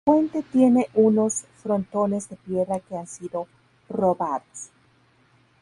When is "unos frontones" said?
0.95-2.27